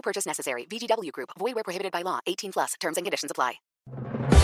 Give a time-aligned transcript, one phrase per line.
[0.00, 0.66] No purchase necessary.
[0.70, 1.30] VGW Group.
[1.38, 2.20] Void where prohibited by law.
[2.26, 2.74] 18 plus.
[2.80, 3.60] Terms and conditions apply.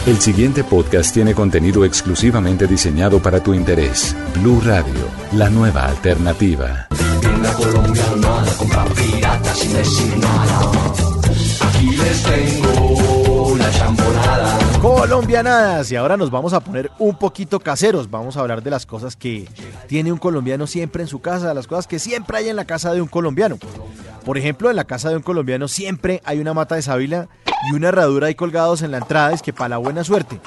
[0.07, 4.15] El siguiente podcast tiene contenido exclusivamente diseñado para tu interés.
[4.35, 6.89] Blue Radio, la nueva alternativa.
[7.57, 10.73] Colombiana compra pirata sin decir nada.
[11.69, 12.56] Aquí les.
[15.07, 18.11] Colombianadas, y ahora nos vamos a poner un poquito caseros.
[18.11, 19.49] Vamos a hablar de las cosas que
[19.87, 22.93] tiene un colombiano siempre en su casa, las cosas que siempre hay en la casa
[22.93, 23.57] de un colombiano.
[24.25, 27.29] Por ejemplo, en la casa de un colombiano siempre hay una mata de sábila
[27.71, 30.41] y una herradura ahí colgados en la entrada, es que para la buena suerte.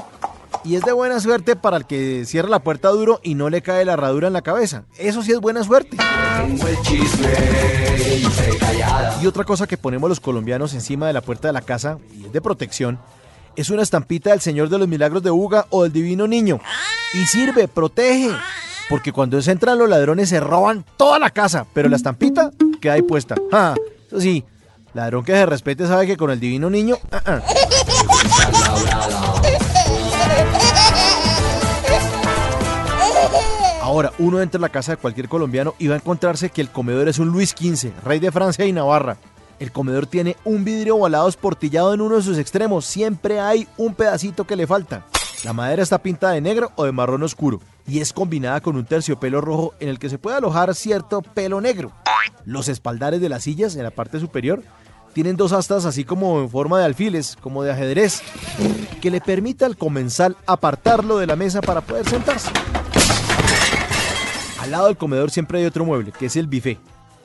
[0.65, 3.61] Y es de buena suerte para el que cierra la puerta duro y no le
[3.61, 4.83] cae la herradura en la cabeza.
[4.97, 5.95] Eso sí es buena suerte.
[9.21, 12.33] Y otra cosa que ponemos los colombianos encima de la puerta de la casa, es
[12.33, 12.99] de protección,
[13.59, 16.61] es una estampita del Señor de los Milagros de Uga o del Divino Niño.
[17.13, 18.31] Y sirve, protege.
[18.87, 22.93] Porque cuando se entran los ladrones se roban toda la casa, pero la estampita queda
[22.93, 23.35] ahí puesta.
[23.51, 23.75] Ah,
[24.07, 24.45] eso sí,
[24.93, 26.95] ladrón que se respete sabe que con el Divino Niño...
[27.11, 27.41] ah, ah.
[33.81, 36.69] Ahora, uno entra a la casa de cualquier colombiano y va a encontrarse que el
[36.69, 39.17] comedor es un Luis XV, rey de Francia y Navarra.
[39.59, 42.85] El comedor tiene un vidrio ovalado esportillado en uno de sus extremos.
[42.85, 45.05] Siempre hay un pedacito que le falta.
[45.43, 48.85] La madera está pintada de negro o de marrón oscuro y es combinada con un
[48.85, 51.91] terciopelo rojo en el que se puede alojar cierto pelo negro.
[52.45, 54.63] Los espaldares de las sillas en la parte superior
[55.13, 58.21] tienen dos astas así como en forma de alfiles, como de ajedrez,
[59.01, 62.51] que le permite al comensal apartarlo de la mesa para poder sentarse.
[64.61, 66.79] Al lado del comedor siempre hay otro mueble, que es el buffet,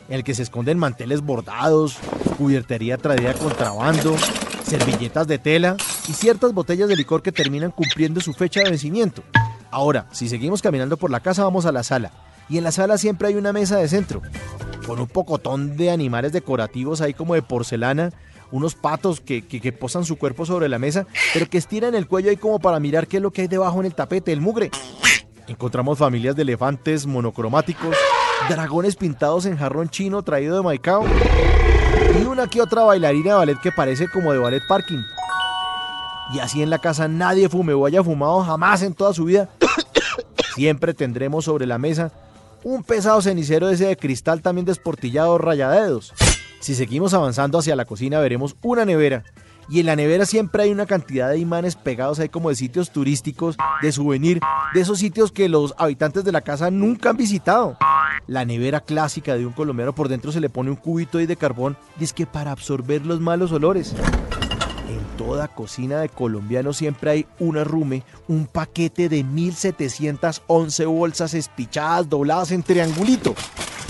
[0.08, 1.98] en el que se esconden manteles bordados,
[2.36, 4.16] cubiertería traída contrabando,
[4.64, 5.76] servilletas de tela
[6.08, 9.22] y ciertas botellas de licor que terminan cumpliendo su fecha de vencimiento.
[9.70, 12.12] Ahora, si seguimos caminando por la casa, vamos a la sala.
[12.48, 14.20] Y en la sala siempre hay una mesa de centro,
[14.86, 18.10] con un pocotón de animales decorativos ahí como de porcelana,
[18.52, 22.06] unos patos que, que- que posan su cuerpo sobre la mesa, pero que estiran el
[22.06, 24.40] cuello ahí como para mirar qué es lo que hay debajo en el tapete, el
[24.40, 24.70] mugre.
[25.48, 27.96] Encontramos familias de elefantes monocromáticos,
[28.48, 31.04] dragones pintados en jarrón chino traído de Maicao
[32.44, 35.03] una que otra bailarina de ballet que parece como de ballet parking.
[36.34, 39.49] Y así en la casa nadie fume o haya fumado jamás en toda su vida.
[40.55, 42.12] Siempre tendremos sobre la mesa
[42.62, 46.12] un pesado cenicero ese de cristal también desportillado rayadedos.
[46.60, 49.25] Si seguimos avanzando hacia la cocina veremos una nevera.
[49.69, 52.91] Y en la nevera siempre hay una cantidad de imanes pegados ahí como de sitios
[52.91, 54.41] turísticos, de souvenir,
[54.75, 57.78] de esos sitios que los habitantes de la casa nunca han visitado.
[58.26, 61.36] La nevera clásica de un colombiano por dentro se le pone un cubito ahí de
[61.36, 63.94] carbón, y es que para absorber los malos olores.
[64.88, 72.08] En toda cocina de colombiano siempre hay un arrume, un paquete de 1711 bolsas espichadas,
[72.08, 73.34] dobladas en triangulito.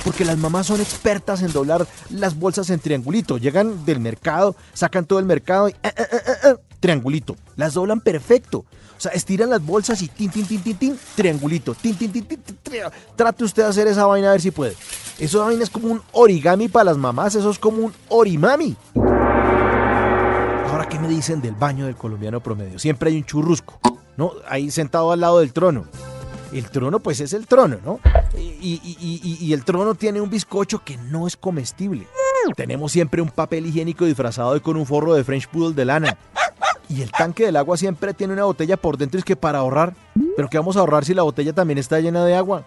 [0.04, 3.38] Porque las mamás son expertas en doblar las bolsas en triangulito.
[3.38, 6.06] Llegan del mercado, sacan todo el mercado y eh, eh,
[6.44, 6.53] eh,
[6.88, 7.34] triangulito.
[7.56, 8.58] Las doblan perfecto.
[8.58, 11.74] O sea, estiran las bolsas y tin, tin, tin, tin, tin, triangulito.
[11.74, 12.56] Tin, tin, tin, tin, tin,
[13.16, 14.74] Trate usted de hacer esa vaina a ver si puede.
[15.18, 18.76] Eso vaina es como un origami para las mamás, eso es como un orimami.
[18.94, 22.78] Ahora, ¿qué me dicen del baño del colombiano promedio?
[22.78, 23.80] Siempre hay un churrusco,
[24.18, 24.32] ¿no?
[24.46, 25.86] Ahí sentado al lado del trono.
[26.52, 27.98] El trono, pues es el trono, ¿no?
[28.36, 32.06] Y, y- y- y- y el trono tiene un bizcocho que no es comestible.
[32.56, 36.18] Tenemos siempre un papel higiénico disfrazado de con un forro de French Poodle de lana.
[36.88, 39.94] Y el tanque del agua siempre tiene una botella por dentro, es que para ahorrar.
[40.36, 42.64] Pero ¿qué vamos a ahorrar si la botella también está llena de agua?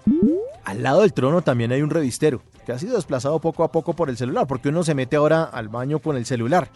[0.63, 3.93] Al lado del trono también hay un revistero, que ha sido desplazado poco a poco
[3.93, 6.69] por el celular, porque uno se mete ahora al baño con el celular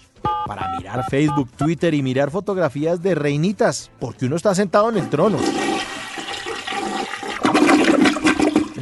[0.46, 5.10] para mirar Facebook, Twitter y mirar fotografías de reinitas, porque uno está sentado en el
[5.10, 5.38] trono.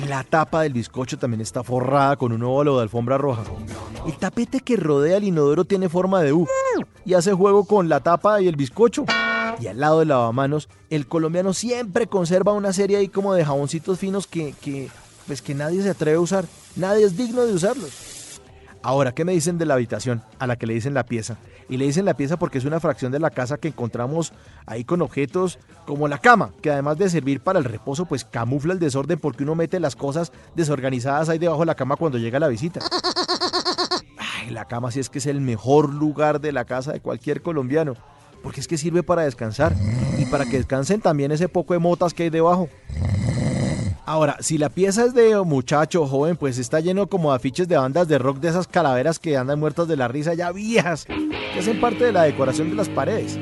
[0.09, 3.43] La tapa del bizcocho también está forrada con un óvalo de alfombra roja.
[4.07, 6.47] El tapete que rodea el inodoro tiene forma de U
[7.05, 9.05] y hace juego con la tapa y el bizcocho.
[9.59, 13.99] Y al lado del lavamanos, el colombiano siempre conserva una serie ahí como de jaboncitos
[13.99, 14.89] finos que, que,
[15.27, 16.45] pues que nadie se atreve a usar.
[16.75, 18.18] Nadie es digno de usarlos.
[18.81, 21.37] Ahora, ¿qué me dicen de la habitación a la que le dicen la pieza?
[21.67, 24.31] Y le dicen la pieza porque es una fracción de la casa que encontramos
[24.65, 28.73] ahí con objetos como la cama, que además de servir para el reposo, pues camufla
[28.73, 32.39] el desorden porque uno mete las cosas desorganizadas ahí debajo de la cama cuando llega
[32.39, 32.79] la visita.
[34.17, 37.41] Ay, la cama sí es que es el mejor lugar de la casa de cualquier
[37.41, 37.95] colombiano,
[38.41, 39.75] porque es que sirve para descansar
[40.17, 42.69] y para que descansen también ese poco de motas que hay debajo.
[44.09, 47.77] Ahora, si la pieza es de muchacho joven, pues está lleno como de afiches de
[47.77, 51.59] bandas de rock de esas calaveras que andan muertas de la risa ya viejas, que
[51.59, 53.37] hacen parte de la decoración de las paredes.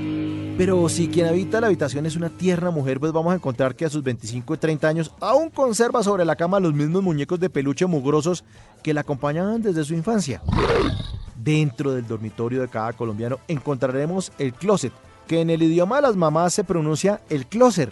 [0.58, 3.86] Pero si quien habita la habitación es una tierna mujer, pues vamos a encontrar que
[3.86, 7.50] a sus 25 y 30 años aún conserva sobre la cama los mismos muñecos de
[7.50, 8.44] peluche mugrosos
[8.84, 10.42] que la acompañaban desde su infancia.
[11.38, 14.92] Dentro del dormitorio de cada colombiano encontraremos el closet,
[15.28, 17.90] que en el idioma de las mamás se pronuncia el closer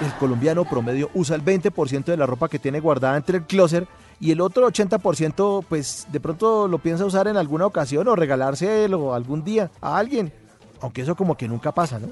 [0.00, 3.88] el colombiano promedio usa el 20% de la ropa que tiene guardada entre el closet
[4.20, 9.14] y el otro 80% pues de pronto lo piensa usar en alguna ocasión o regalárselo
[9.14, 10.32] algún día a alguien.
[10.80, 12.08] Aunque eso como que nunca pasa, ¿no?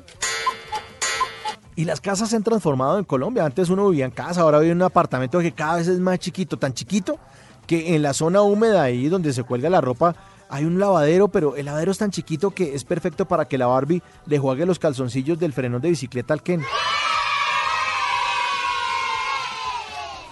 [1.77, 3.45] Y las casas se han transformado en Colombia.
[3.45, 6.19] Antes uno vivía en casa, ahora vive en un apartamento que cada vez es más
[6.19, 7.19] chiquito, tan chiquito
[7.67, 10.15] que en la zona húmeda ahí donde se cuelga la ropa
[10.49, 13.67] hay un lavadero, pero el lavadero es tan chiquito que es perfecto para que la
[13.67, 16.63] Barbie le juegue los calzoncillos del frenón de bicicleta al Ken.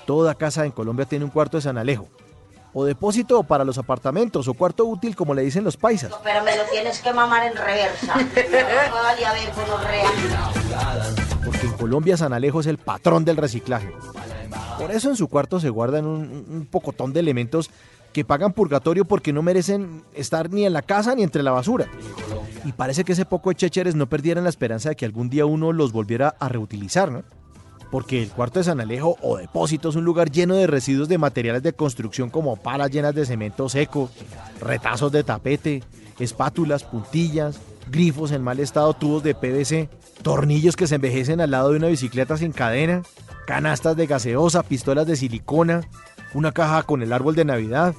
[0.06, 2.08] Toda casa en Colombia tiene un cuarto de San Alejo.
[2.72, 6.12] O depósito para los apartamentos, o cuarto útil, como le dicen los paisas.
[6.24, 8.14] Pero me lo tienes que mamar en reversa.
[8.92, 9.52] Vale, a ver,
[11.44, 13.92] Porque en Colombia San Alejo es el patrón del reciclaje.
[14.78, 17.70] Por eso en su cuarto se guardan un, un pocotón de elementos
[18.12, 21.86] que pagan purgatorio porque no merecen estar ni en la casa ni entre la basura.
[22.64, 25.46] Y parece que ese poco de chécheres no perdieran la esperanza de que algún día
[25.46, 27.22] uno los volviera a reutilizar, ¿no?
[27.94, 31.16] Porque el cuarto de San Alejo o depósito es un lugar lleno de residuos de
[31.16, 34.10] materiales de construcción como palas llenas de cemento seco,
[34.60, 35.84] retazos de tapete,
[36.18, 39.88] espátulas, puntillas, grifos en mal estado, tubos de PVC,
[40.22, 43.04] tornillos que se envejecen al lado de una bicicleta sin cadena,
[43.46, 45.82] canastas de gaseosa, pistolas de silicona,
[46.32, 47.94] una caja con el árbol de Navidad,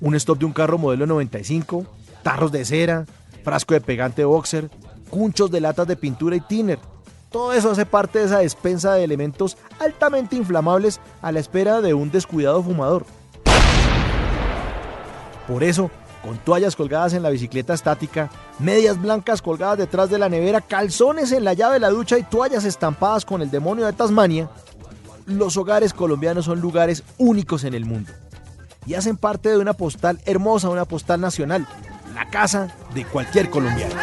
[0.00, 1.86] un stop de un carro modelo 95,
[2.24, 3.06] tarros de cera,
[3.44, 4.70] frasco de pegante boxer,
[5.08, 6.80] cunchos de latas de pintura y tiner,
[7.30, 11.94] todo eso hace parte de esa despensa de elementos altamente inflamables a la espera de
[11.94, 13.04] un descuidado fumador.
[15.46, 15.90] Por eso,
[16.22, 21.30] con toallas colgadas en la bicicleta estática, medias blancas colgadas detrás de la nevera, calzones
[21.32, 24.48] en la llave de la ducha y toallas estampadas con el demonio de Tasmania,
[25.26, 28.12] los hogares colombianos son lugares únicos en el mundo
[28.86, 31.66] y hacen parte de una postal hermosa, una postal nacional,
[32.16, 33.94] la casa de cualquier colombiano.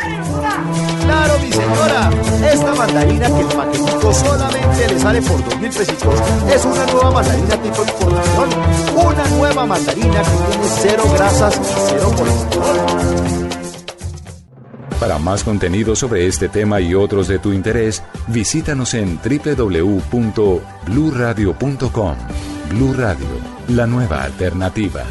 [1.04, 2.12] Claro, mi señora,
[2.54, 6.21] esta mandarina que el paquetico solamente le sale por dos mil pesitos
[6.54, 8.50] es una nueva mandarina tipo importación.
[8.95, 12.77] Una nueva mandarina que tiene cero grasas y cero colesterol.
[15.00, 22.16] Para más contenido sobre este tema y otros de tu interés, visítanos en www.bluradio.com.
[22.69, 23.25] Blu Radio,
[23.69, 25.04] la nueva alternativa.